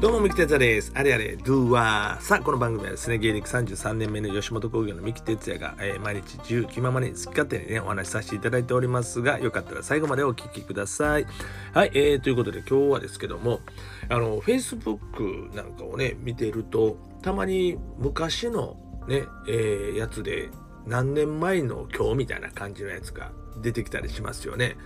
[0.00, 0.92] どうも、三木哲也です。
[0.94, 2.22] あれあれ、ドゥワー。
[2.22, 11.26] さあ、この番組はですね、芸歴33年目の吉本興業の三木哲也が、えー毎日自由気ままに好き勝手にね、お話しさせていただいておりますが、よかったら最後までお聞きください。
[11.74, 13.60] はい、えー、ということで今日はですけども、
[14.08, 20.48] あの、Facebook なんかをね、見てると、たまに昔のね、えーやつで、
[20.86, 24.78] 何年前の今日みたいな感じのやつが出てきたりしますよね。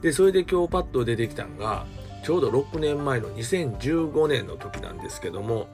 [0.00, 1.86] で、それで今日パッと出てきたのが、
[2.22, 5.68] ちょうど6年前の2015年の時なんですけども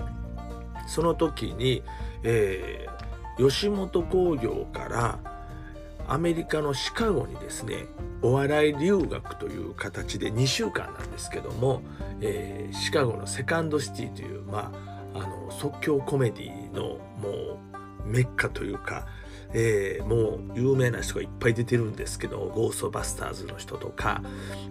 [0.86, 1.82] その時に、
[2.22, 2.96] えー
[3.38, 5.18] 吉本興業から
[6.08, 7.86] アメリカのシカゴにですね
[8.22, 11.82] お笑い留学という形で2週間なんですけども、
[12.20, 14.72] えーシカゴのセカンドシティという、ま
[15.14, 17.60] あ、あの即興コメディのも
[18.04, 19.06] うメッカというか、
[19.58, 24.22] えーもう有名な人がいっぱい出てるんですけどゴーストバスターズの人とか、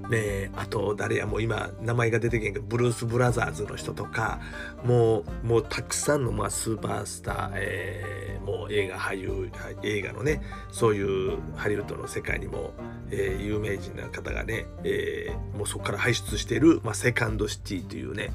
[0.09, 4.39] ね、あと誰やもう今名前が出てけんけどブルース・ブラザーズの人とか
[4.83, 9.49] もうもうたくさんのまあスーパースター、えーもう映画俳優
[9.81, 12.73] 映画のねそういうハリウッドの世界にも、
[13.09, 18.31] えー有名人な方がね、えーもうそこから輩出している、まあ、セカンドシティというね、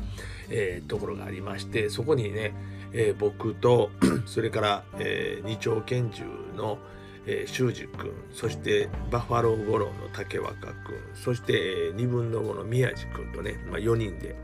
[0.49, 2.55] えーところがありましてそこにね、
[2.93, 3.91] えー僕と
[4.27, 6.25] それから、えー二丁拳銃
[6.57, 6.79] の、
[7.27, 10.75] えー、修二君そしてバッファロー五郎の竹若君
[11.15, 14.37] そして、えー二分の5の宮地君とね、まあ、4人で、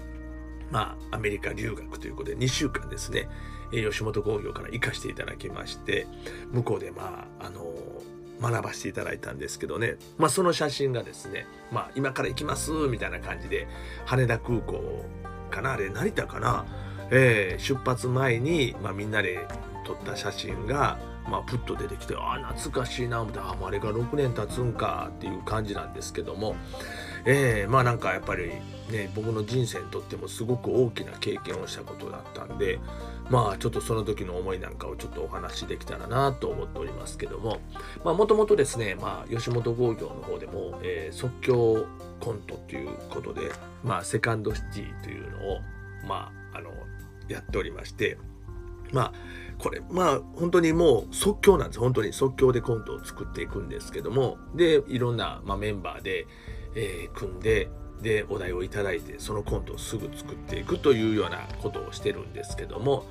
[0.71, 3.29] まあ、アメリカ留学ということで2週間ですね、
[3.73, 6.07] えー吉本興業から行かせていただきまして
[6.53, 7.75] 向こうでまああの
[8.41, 13.67] 学ばせていただいたんですけどね、まあ、その写真がですね、まあ、今から行きますみたいな感じで
[14.05, 15.05] 羽田空港
[15.51, 16.67] かなあれ成田かな、
[17.11, 19.47] えー出発前に、まあ、みんなで
[19.87, 26.57] 撮った写真が、まあ、プッと出てきてああ懐かしいな思ってああれが6年経つんかっていう感じなんですけども、
[27.25, 28.49] えーまあなんかやっぱり
[28.91, 32.79] ね僕の人生にとってもすごく大きな経験をしたことだったんで
[33.31, 37.61] まあちょっとその時の思いなんかをちょっとお話しできたらなと思っておりますけども
[38.05, 41.87] もともとですね、まあ、吉本興業の方でも、えー即興
[42.21, 43.53] コントということで、
[43.85, 45.61] まあ、セカンドシティというのを、
[46.07, 46.71] まあ、あの
[47.29, 48.19] やっておりまして
[48.93, 49.13] まあ
[49.59, 51.81] これまあ本当にもう即興なんです。
[51.81, 52.13] 本当に。
[52.13, 56.27] 即興でコントを作っていくんですけどもでいろんな、まあ、メンバーで、
[56.75, 57.71] えー組んで
[58.03, 63.07] でお題をいただいてそのコントをすぐ作っていくというようなことをしてるんですけども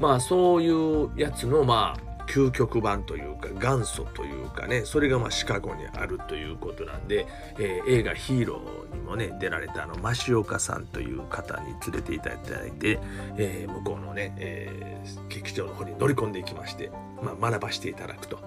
[0.00, 7.26] まあそういうやつのまあ究極版というか元祖というかねそれがまあシカゴにあるということなんで、
[7.58, 12.36] えー映画「ヒーロー」にもね出られたあの増岡さんという方に連れていただ
[12.66, 13.00] いて、
[13.36, 16.90] えー向こうのね、えー劇場の方に乗り込んでいきまして、
[17.22, 18.38] まあ、学ばしていただくと。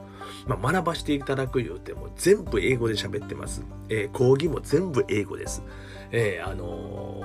[0.47, 3.63] まあ、学ばしていただく言うても全部英語で喋ってます。
[3.89, 5.63] え講義も全部英語です。
[6.11, 7.23] えあの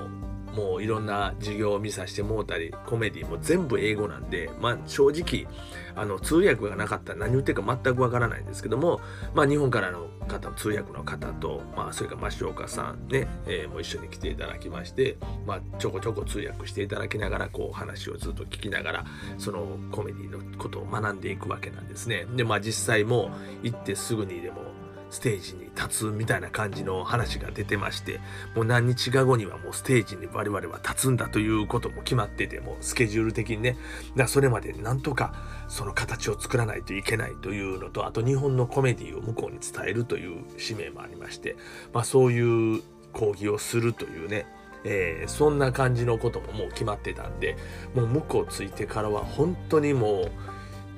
[0.55, 5.47] もういろんな授業を見させてもうたりコメディも全部英語なんで、まあ、正直
[5.95, 9.01] あの通訳がなかったら何言ってるか全くわからないんですけども、
[9.33, 19.05] まあ、日本からの方通訳の方と、まあ、それから増岡さんね、えもう一緒に来ていただきまして、まあ、ちょこちょこ通訳していただきながらこう話をずっと聞きながら
[19.37, 22.25] そのコメディのことを学んでいくわけなんですね。
[22.35, 23.31] でまあ実際も
[23.63, 24.78] 行ってすぐにでも
[25.09, 28.19] ステージに立つみたいな感じの話が出てまして
[28.55, 33.71] もう何日か後にはもうステージに我々は立つんだということも決まっててもうスケジュール的にね。
[33.71, 33.81] だか
[34.23, 35.33] らそれまでなんとか
[35.67, 41.55] その形を作らないといけないというのとあと日本のコメディを向こうに伝えるという使命もありまして、
[41.93, 42.81] まあ、そういう
[43.13, 44.45] 講義をするというね
[44.83, 47.57] えーそんな感じのことももう決まってたんで
[47.93, 50.29] もう向こう着いてからは本当にも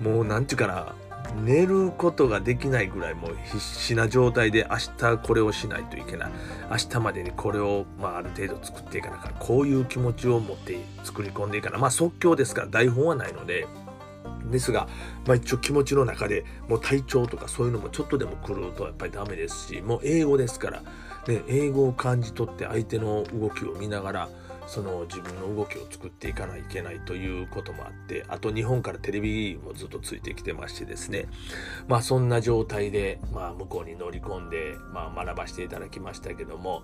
[0.01, 0.95] うもうなんていうかな
[1.43, 6.31] 寝ることができないぐらいもう必死な状態で明日これをしないといけない。
[6.69, 13.67] 明日までにこれを、まあ、ある程度作っていかなからこういう気持ちを持って作り込んでいかなまあ即興ですから台本はないので。
[14.49, 14.87] ですが、
[15.27, 20.81] まあ、一応気持ちの中でもう体調とかそういうのもちょっとでも狂うとやっぱりダメですしもう英語ですから、
[21.27, 24.29] ね、英語を感じ取って相手の動きを見ながら
[24.67, 31.27] その自分の動きを作っていかないといけないということもあってあと日本からテレビもずっとついてきてましてですね。
[31.87, 36.83] まあそんな状態で、まあ、向こうに乗り込んで、まあ、学ばせていただきましたけども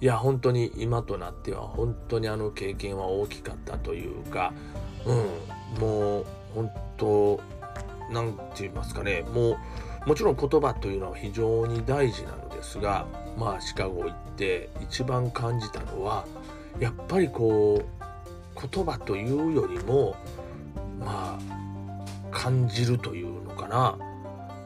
[0.00, 4.52] いや本当に今となっては本当にあの経験は大きかったというか、
[5.06, 5.12] う
[5.78, 7.40] ん、もう本当
[8.10, 9.58] なんて言いますかねもう
[10.06, 13.06] もちろん言葉というのは非常に大事なのですが
[13.38, 16.26] まあシカゴ行って一番感じたのは
[16.80, 20.16] やっぱりこう言葉というよりも
[20.98, 21.52] まあ
[22.30, 23.98] 感じるというのかな、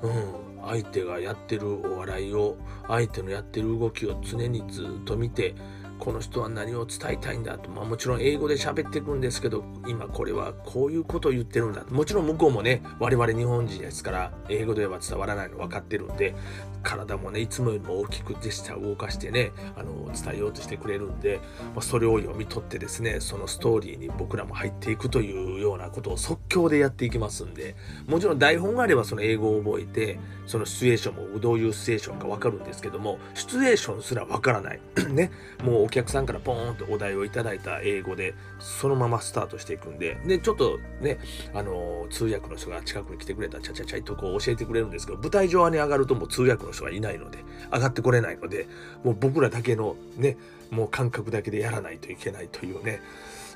[0.02, 2.56] うん、相手がやってるお笑いを
[2.86, 5.54] 相手のやってる動きを常にずっと見て
[5.98, 16.34] この人は何を伝えたいんだと、まあ、もちろん英語で喋っていくんですけど今これはこういうことを言ってるんだもちろん向こうもね我々日本人ですから英語では伝わらないの分かってるんで
[16.82, 21.40] 体もねいつもよりも大きくジェスチャーを動かしてねあの伝えようとしてくれるんで、
[21.74, 27.74] まあ、それを読み取ってですねそのストーリーに僕らも入っていくというようなことを即興でやっていきますんで
[28.06, 34.80] もちろん台本があればその英語を覚えてそのシチュエーションもどういうシチュエーションか分かるんですけどもシチュエーションすら分からない。
[35.10, 35.30] ね。
[35.64, 41.18] もうお客さんからポーンとお題をいただいた英語でそのままスタートしていくんででちょっとね
[41.54, 47.38] あの通訳の人が近くに来てくれたらちゃちゃちゃいとこう教えてくれるんですけど舞台上に上がるともう通訳の人がいないので
[47.72, 48.66] 上がってこれないので
[49.04, 50.36] もう僕らだけのね
[50.70, 53.00] もう感覚だけでやらないといけないというね。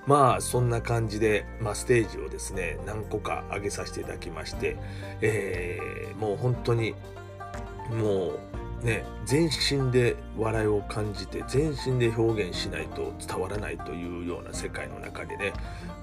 [0.07, 4.79] まあそんな感じで、まあ、ステージをですね何個か上げさせていただきまして、
[5.21, 6.95] えー、もう本当に
[7.91, 8.41] もう
[8.83, 15.53] ね全身で笑いを感じて全身で表現しないと伝わらないというような世界の中でね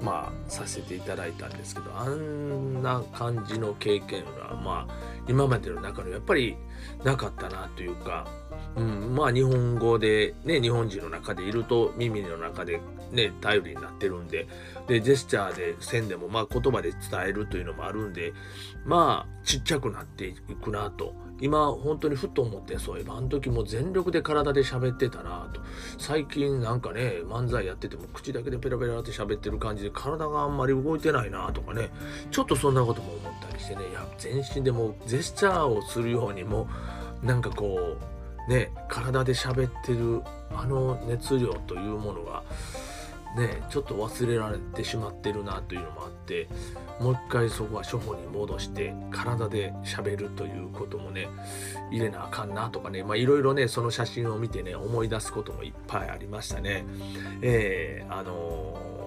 [0.02, 4.94] まあさせていただいたんですけどあんな感じの経験はまあ
[5.28, 6.56] 今までの中でやっぱり
[7.04, 8.28] なかったなというか
[8.76, 12.80] うん、まあ日本語でね日本人の中でいると耳の中で
[13.12, 14.48] ね頼りになってるんで
[14.88, 18.34] でジェスチャーで線でもまあ言葉で伝えるというのもあるんで
[18.86, 25.62] まあちっちゃくなっていくなと今本当にふと思ってそういえばあの時も全力で体で喋ってたなと。
[25.98, 31.90] 最近なんかね漫才やってても口だけでペラペラって喋ってる感じで体があんまり動いてないなとかね。
[32.32, 33.82] ちょっとそんなことも思ったりしてね。
[33.90, 36.68] いや全身でもジェスチャーをするようにも
[37.22, 37.98] なんかこ
[38.48, 40.22] うね体で喋ってる
[40.56, 42.44] あの熱量というものが
[43.38, 46.48] ねちょっと忘れられてしまってるなというのもあって
[47.00, 51.28] もう一回そこは初歩に戻して体で喋るということもね
[51.92, 56.86] 入れなあかんなとかねまあいろいろねその写真を見てね思い出すこともいっぱいありましたね。
[57.42, 58.98] えー、あのー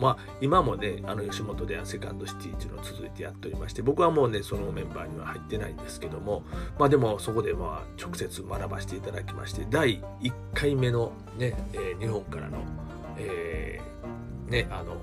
[0.00, 6.42] まあ今もねあの吉本ではセカンドシティっていうのを続いてやっておりまして僕はもうねそのメンバーには入ってないんですけども
[6.78, 12.58] まあでもそこでまあ直接学ばせていただきまして第1回目のね、えー、日本からの、
[13.20, 14.96] えー、ねあの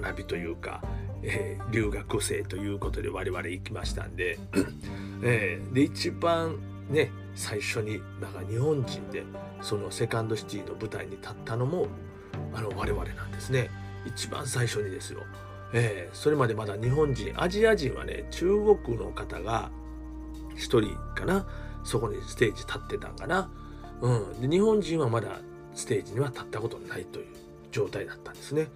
[0.00, 0.82] 学びというか、
[1.22, 4.38] えー、留学生ということで我々行きましたんで、
[5.22, 6.58] えー、で一番
[6.88, 9.24] ね最初にだか日本人で
[9.60, 11.88] そのセカンドシティの舞台に立ったのも
[12.54, 13.70] あの我々なんですね。
[14.06, 15.20] 一番最初にですよ。
[15.72, 18.46] えー、それまでまだ日本人、アジア人はね、中
[18.84, 19.70] 国の方が
[20.56, 21.46] 1人かな、
[21.84, 23.50] そこにステージ立ってたんかな。
[24.00, 24.40] うん。
[24.40, 25.40] で、日本人はまだ
[25.74, 27.26] ステージには立ったことないという
[27.72, 28.68] 状態だったんですね。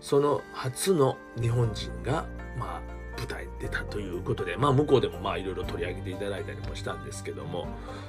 [0.00, 2.26] その初の日本人が、
[2.58, 2.80] まあ、
[3.18, 7.68] 舞台に出たということで、まあ、向こうでもまあいろいろ取り上げていただいたりもしたんですけども、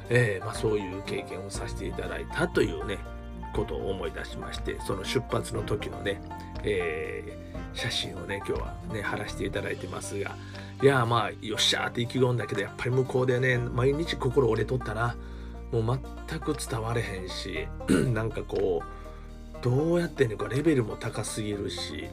[0.10, 2.98] えー、まあ、そういう経験をさせていただいたというね、
[3.52, 6.22] ことを思い出しましてその出発の時のね、
[6.64, 10.36] えー、写真をね今日はね貼らせていただいてますが
[10.82, 15.16] いやまあよっしゃーって意気込んだけどやっぱり向こうでね毎日心折れとったな
[15.72, 17.68] もう全く伝われへんし
[18.14, 22.08] なんかこうどうやってんのかレベルも高すぎるし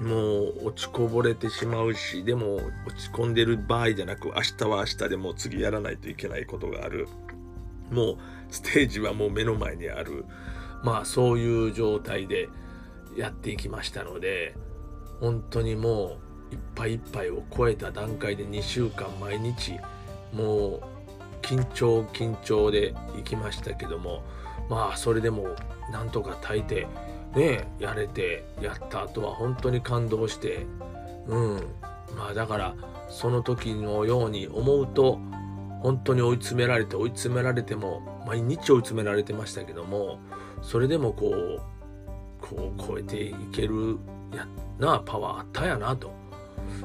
[0.00, 7.06] もう落ちこぼれてしまうしでも落ち込んでる場合じゃなく明日は明日でもう次やらないといけないことがある。
[7.90, 8.18] もう
[8.50, 10.24] ステージはもう目の前にある。
[10.82, 12.48] まあそういう状態で
[13.16, 14.54] やっていきましたので
[15.20, 16.18] 本当にも
[16.50, 19.78] ういっぱいいっぱいを超えた段階で2週間毎日
[20.32, 20.93] もう
[21.44, 24.22] 緊張緊張で行きましたけども
[24.68, 25.54] まあそれでも
[25.92, 26.86] なんとか耐えて
[27.36, 30.66] ねやれてやった後は本当に感動して
[31.26, 31.56] うん。
[32.16, 32.74] まあだから
[33.08, 35.18] その時のように思うと
[35.82, 40.18] 本当に追い詰められて追い詰められても毎日追い詰められてましたけども
[40.62, 41.62] それでもこう
[42.40, 43.98] こう超えていける
[44.34, 44.46] や
[44.78, 46.12] なパワーあったやなと。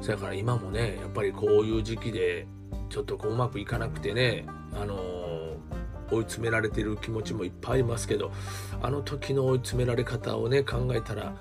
[0.01, 2.47] そやから今もねやっぱりこういう時期で
[2.89, 8.31] ちょっとこううまくいかなくてねあのー、追い詰められてる気持ちもいっぱいありますけど
[8.81, 11.35] あの時の追い詰められ方をね考えたら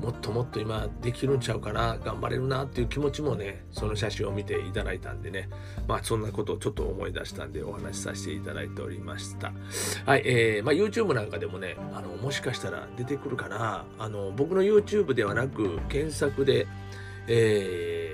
[0.00, 5.48] もっともっと今できるんちゃうかな頑張れるなっていう気持ちもねその写真を見ていただいたんでね
[5.88, 9.52] まあそんなことをちょっと思い出したんでお話しさせていただいておりました。
[10.04, 13.86] はいえー、まあ YouTube なんかでもねあのもしかしたら出てくるかな。
[13.98, 16.66] あの僕の YouTube ではなく検索で
[17.26, 18.13] えー、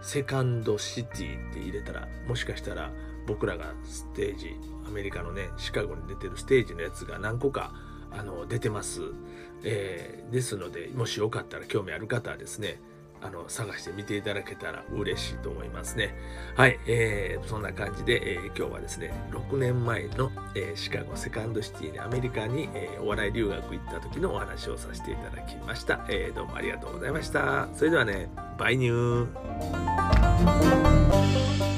[0.00, 2.90] セカンドシティって入れたらもしかしたら
[3.26, 7.72] 僕らがステージアメリカのねシカゴに出てるステージのやつが何個か
[8.10, 9.02] あの出てます、
[9.62, 12.80] えー、ですのでもしよかったら興味ある方はですね
[13.20, 16.14] あの探してみていただけたら嬉しいと思いますね。
[16.56, 26.04] はい、えー、そんな感じで、えー、今日はですね、6年前の、えー、シカゴセカンドシティにアメリカに、えー、お笑い留学行った時のお話をさせていただきました。
[26.08, 27.68] えー、どうもありがとうございました。
[27.74, 31.77] それではね、バイニュー。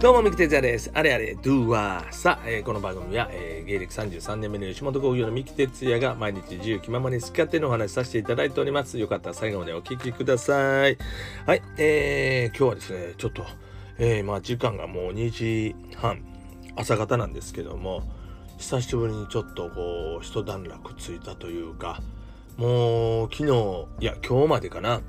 [0.00, 0.90] どうも、三木哲也です。
[0.94, 2.14] あれあれ、ドゥーワー。
[2.14, 8.98] さあ、えー、この番組は、えー、芸歴33年目の吉本興業の三木哲也が毎日自由気ままに好き勝手のお話しさせていただいております。
[8.98, 10.96] よかったら最後までお聞きください。
[11.44, 13.44] はい、えー、今日はですね、ちょっと、
[13.98, 16.24] えー、まあ時間がもう2時半、
[16.76, 18.02] 朝方なんですけども、
[18.56, 22.00] 久しぶりにちょっとこう、一段落ついたというか、
[22.56, 25.02] もう昨日、いや、今日までかな。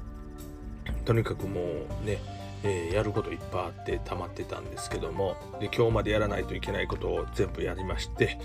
[1.06, 8.40] とにかくもうね、えー、やることいっぱいあって溜まってたんですけどもで今日までやらないといけないことを全部やりまして、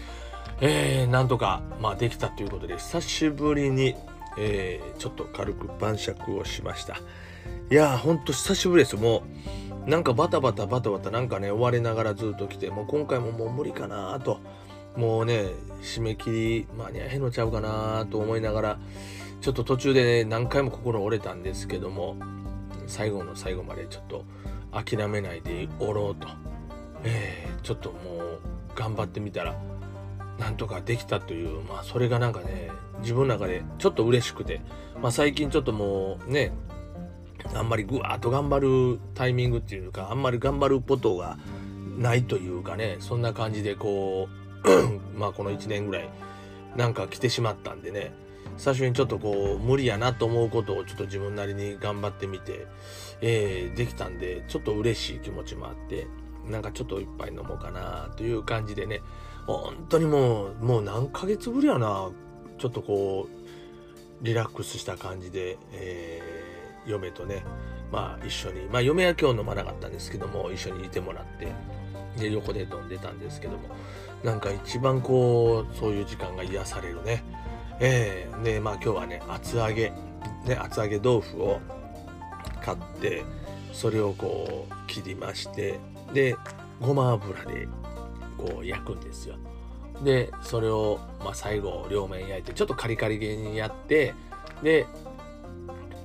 [0.61, 3.95] えー、なんとか、まあ、できたということで久しぶりに、
[4.39, 6.99] えー、ちょっと軽く晩酌をしました。
[7.71, 8.97] いやーほんと久しぶりです。
[8.97, 9.25] も
[9.87, 14.41] うなんかバタバタバタバタなんかね追われながらずっと来てもう今回ももう無理かなと
[14.97, 15.45] もうね
[15.83, 18.79] 締め切り間に合えんのちゃうかなと思いながら
[19.41, 22.17] ちょっと途中で、ね、何回も心折れたんですけども
[22.87, 24.25] 最後の最後までちょっと
[24.73, 26.29] 諦めないでおろうと、
[27.05, 28.41] えー、ちょっともう
[28.75, 29.55] 頑張ってみたら
[30.39, 34.61] なんとかできたというまあそれがなんかね自分の中でちょっと嬉しくて、
[35.01, 36.53] まあ、最近ちょっともうね
[37.55, 41.39] あんまりぐわっと頑張るタイミングっていうかあんまり頑張ることが
[41.97, 44.29] ないというかねそんな感じでこ
[44.65, 46.09] う まあこの1年ぐらい
[46.77, 48.13] なんか来てしまったんでね。
[48.57, 52.67] 最初にちょっとこう無理やなと思うことをちょっと自分なりに頑張ってみて、
[53.21, 56.07] えー、できたんでちょっと嬉しい気持ちもあって
[56.49, 59.03] なんかちょっと一杯飲もうかなという感じでね
[59.47, 62.11] 本当にもうもう何ヶ月ぶりやな
[62.59, 67.45] ちょっとこうリラックスした感じで、えー、嫁とね
[67.93, 71.49] まあ一緒にまあ嫁は今日飲まなかったんですけども一緒にいてもらって
[72.19, 73.69] で横で飲んでたんですけども
[74.25, 77.23] なんか一番こうそういう時間が癒されるね
[77.81, 79.93] えー、でまあ今日はね厚揚げ
[80.47, 81.61] ね厚揚げ豆腐を
[82.63, 83.23] 買って
[83.73, 85.79] それをこう切りまして
[86.13, 86.37] で
[86.81, 87.69] ごま油で
[88.39, 89.37] こう焼くんですよ。
[90.03, 94.15] でそれを、まあ、最後両面焼いてちょっとカリカリ系にやって
[94.63, 94.87] で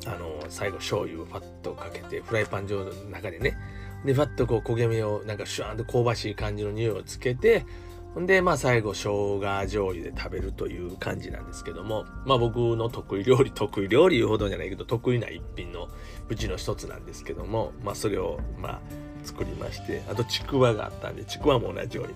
[0.06, 3.58] あの最後醤油をパッとかけてフライパン上の中でね
[4.06, 7.66] でパッとこう焦げ目をなんかシュワーンと香ばしい感じの匂いをつけて
[8.14, 15.88] ほんで、まあ最後、生姜醤油で食べるという感じなんですけども、まあ僕の得意料理、 得意料理言うほどじゃないけど、得意な一品の
[16.28, 18.80] うちの一つなんですけども、まあそれを、まあ
[19.24, 22.14] 作りまして、あとちくわがあったんで、ちくわも同じように、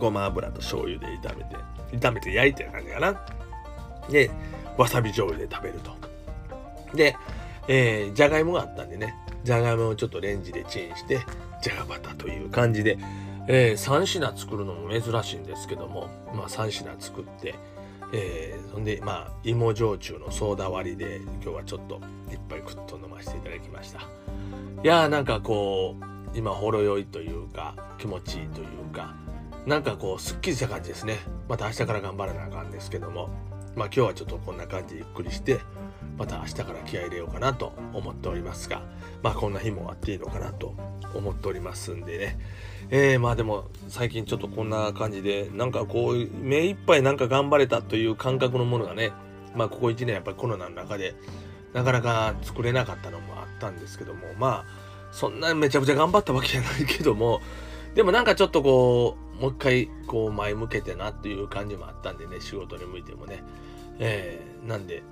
[0.00, 1.56] ごま油と醤油で炒めて、
[1.92, 3.26] 炒めて焼いてる感じかな。
[4.10, 4.30] で、
[4.76, 5.96] わさび醤油で食べると。
[6.96, 7.16] で、
[7.68, 9.14] えー、じゃがいもがあったんでね、
[9.44, 11.20] じゃがいもをちょっとレンジでチンして、
[11.62, 12.98] じゃがバターという感じで、
[13.50, 17.54] えー、3品作るのも珍しいんですけども、まあ、3品作って、
[18.12, 21.98] えー、そんで、まあ、芋焼酎のソーダ割りで今日はちょっと
[22.30, 24.00] いっぱいくっと飲ませていただきました。
[24.00, 29.16] いやーなんかこう今ほろ酔いというか気持ちいいというか
[29.66, 31.16] なんかこうすっきりした感じですね。
[31.48, 33.30] また明日から頑張らなあかんですけども
[33.74, 35.58] まあ今日はちょっとこんな感じでゆっくりして
[36.18, 38.82] また明日から気合入れようかなと思っておりますが
[39.22, 40.74] まあこんな日もあっていいのかなと
[41.14, 42.38] 思っておりますんでね。
[42.90, 49.12] えー、まあでも最近ちょっとこんな感じでなんかこう目いっぱいなんか頑張れたという感覚のものがね
[49.54, 51.14] まあここ1年やっぱりコロナの中で
[51.74, 57.40] なかなか作れなかったのもあったんですけどもまあそんなめちゃくちゃ頑張ったわけじゃないけども
[57.94, 63.42] でもなんかちょっとこうもう一回こう前向けてなっていう感じもあったんでね仕事に向いてもね。
[63.98, 65.02] えー、なんで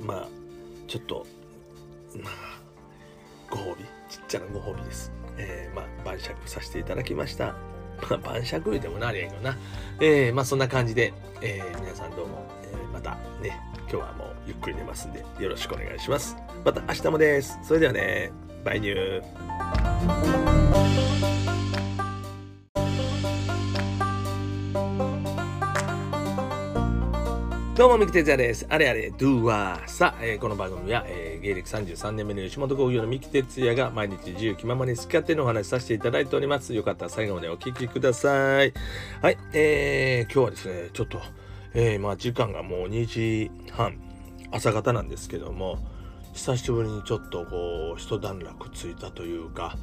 [0.00, 0.43] まあ
[0.86, 1.26] ちょっと
[2.16, 2.60] まあ
[3.50, 3.84] ご褒美？
[4.08, 7.56] ちっちゃなご褒美ですえー、まあ、晩酌させていただきました。
[8.08, 9.56] まあ、晩酌言うてもなりやけどな。
[10.00, 16.36] えー、まあ、そんな感じで、えー、皆さんどうも、えー、またね、今日はもうゆっくり寝ますんで、よろしくお願いします。
[16.64, 17.58] また明日もです。
[17.64, 18.30] それではね、
[18.64, 21.13] バイニュー。
[27.76, 28.66] どうも、三木哲也です。
[28.68, 29.88] あれあれ、ドゥーワー。
[29.88, 36.72] さあ、えー、この番組は、えー、芸歴33年目の吉本興業の三木哲也が毎日自由気ままに好き勝手のお話しさせていただいております。
[36.72, 38.72] よかったら最後までお聞きください。
[39.20, 41.20] はい、えー、今日はですね、ちょっと、
[41.74, 43.98] えー、まあ時間がもう2時半、
[44.52, 45.78] 朝方なんですけども、
[46.32, 49.76] 久しぶりにちょっとこう、一段落ついたというか、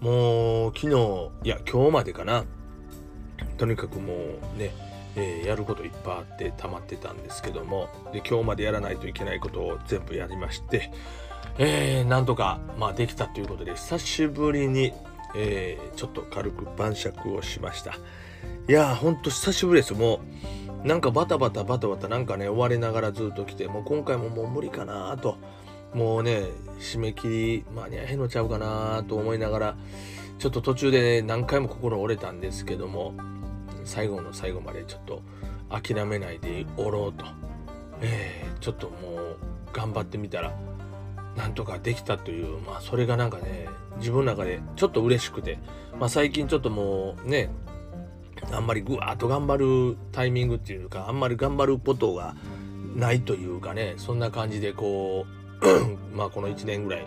[0.00, 2.44] もう昨日、いや、今日までかな。
[3.58, 4.14] とにかくも
[4.54, 10.90] うね、えー、やることいっぱいあって溜まってたんですけどもで今日までやらないといけないことを全部やりまして、
[11.58, 14.92] えー、なんとか、まあ、できたということで久しぶりに、
[15.36, 17.94] えー、ちょっと軽く晩酌をしました。
[18.68, 19.94] いやーほんと久しぶりです。
[19.94, 20.20] も
[20.84, 25.38] うなんかバタバタバタバタなんかね終わりながらずっと来てもう今回ももう無理かなと
[25.94, 26.42] もうね
[26.80, 29.76] 締め切り間に合えんのちゃうかなと思いながら
[30.38, 33.14] ちょっと途中で、ね、何回も心折れたんですけども
[33.84, 35.22] 最後の最後までちょっと
[35.70, 37.24] 諦めないでおろうと、
[38.00, 39.36] えー、ちょっともう
[39.72, 40.52] 頑張ってみたら
[41.36, 45.58] なんとかできたという、まあそれがなんかね、自分の中でちょっと嬉しくて、
[45.98, 47.50] まあ最近ちょっともうね、
[48.50, 52.34] あんまりぐわっと頑張るタイミングっていうか、あんまり頑張ることが
[52.94, 55.26] ないというかね、そんな感じでこ
[55.62, 55.66] う、
[56.14, 57.06] まあこの1年ぐらい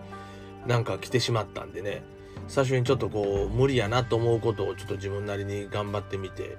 [0.65, 2.03] なんか来てしまったんでね、
[2.47, 6.57] 最初にちょっとこう無理やなと思うことをちょっと自分なりに頑張ってみて、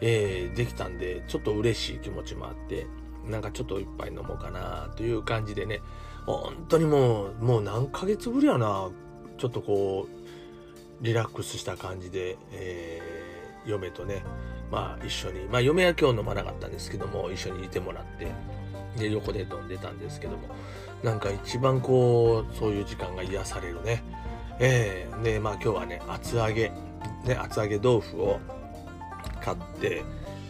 [0.00, 2.86] えー、できたんでちょっと嬉しい気持ちもあって
[3.26, 5.80] なんかちょっと一杯飲もうかなという感じでね
[6.26, 8.90] 本当にもうもう何ヶ月ぶりやな
[9.38, 14.22] ちょっとこうリラックスした感じで、えー、嫁とね
[14.70, 18.28] まあ一緒にまあ嫁は今日飲まなかったんですけども一緒にいてもらって
[18.98, 20.48] で横で飲んでたんですけども
[21.02, 24.02] なんか一番こうそういう時間が癒されるね
[24.60, 26.72] えー、でまあ今日はね厚揚げ
[27.24, 28.40] ね厚揚げ豆腐を
[29.40, 30.02] 買って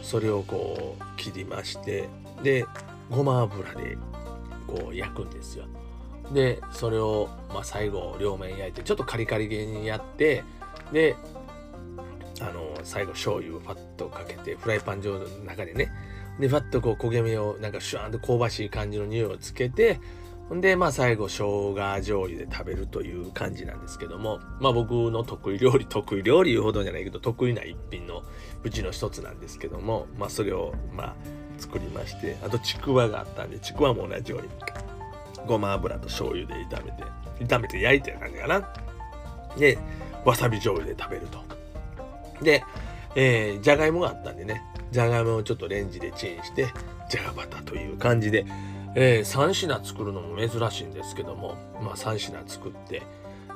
[0.03, 2.09] それをこう切りまして
[2.43, 2.67] で
[3.11, 3.97] ごま油で
[4.67, 5.67] こう焼くんですよ。
[6.33, 10.43] でそれを、まあ、最後両面焼いてちょっとカリカリ系にやって
[10.91, 11.17] で
[12.41, 15.93] あの最後醤油をパッとかけてフライパン上の中でね
[16.41, 20.01] でパッとこう焦げ目をなんかシュワーンと香ばしい感じの匂いをつけて
[20.49, 28.23] ほんで、まあ最後、生姜醤油で食べるという感じなんですけども、まあ僕の得意料理、得意料理言うほどじゃないけど、得意な一品の
[28.63, 31.15] うちの一つなんですけども、まあそれを、まあ
[31.57, 34.49] 作りまして、あとちくわがあったんで、ちくわも同じように、
[35.47, 37.05] ごま油と醤油で炒めて、
[37.45, 38.69] 炒めて焼いてる感じかな。
[39.57, 39.79] で、
[40.25, 41.43] わさび醤油で食べると。
[42.43, 42.65] で、
[43.15, 46.67] えー、じゃがいもがあったんでね、じゃがいもをちょっとレンジでチンして、
[47.09, 48.45] じゃがバタという感じで、
[48.97, 53.03] えー、3品作るのも珍しいんですけども、まあ、3品作って、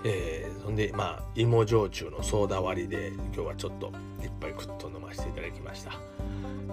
[0.05, 5.93] えー、そんで、まあ、芋焼酎のソーダ割りで今日はちょっと一杯くっと飲ませていただきました。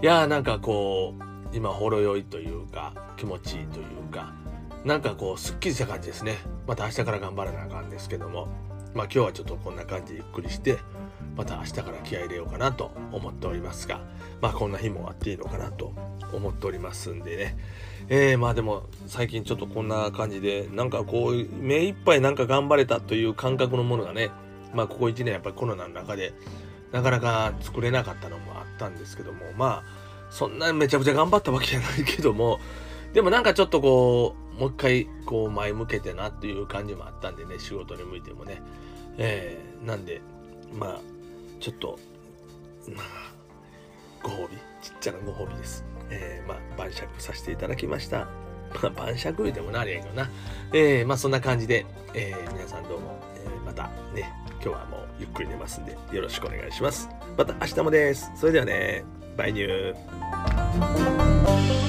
[0.02, 4.34] いやーなんかこう今ほろ酔いというか気持ちいいというか
[4.84, 6.38] なんかこうすっきりした感じですね。
[6.68, 8.48] また明日から頑張らなあかんですけども
[8.94, 10.80] まあ今日はちょっとこんな感じゆっくりして
[11.38, 14.02] また明日から気合入れようかなと思っておりますが
[14.42, 15.94] まあこんな日もあっていいのかなと
[16.34, 17.58] 思っておりますんでね。
[18.08, 24.30] えー、まあでも最近ちょっとこんな感じでなんかこう目いっぱいなんか頑張れたという感覚のものがね
[24.74, 26.34] まあここ1年やっぱりコロナの中で
[26.92, 29.84] なかなか作れなかったのもあったんですけどもまあ
[30.30, 32.60] そんなめちゃくちゃ頑張ったわけじゃないけども
[33.14, 38.62] でもなんかちょっとこうもう一回こう前向けてなっていう感じもあったんでね仕事に向いてもね。
[39.18, 40.22] えー、なんで
[40.74, 41.00] まあ
[41.60, 41.98] ちょっと
[42.90, 43.34] まあ
[44.22, 45.95] ご褒美ちっちゃなご褒美です。
[46.10, 48.28] えー、まあ、晩酌させていただきました。
[48.82, 50.30] まあ、晩酌言うてもなれへんけどな。
[50.74, 57.10] えー、まあ、そんな感じで、えー、皆さんどうも、えー、またね、今日はもうゆっくり寝ますんで、よろしくお願いします。
[57.38, 58.32] また明日もです。
[58.36, 59.04] それではね、
[59.38, 61.85] バイニュー。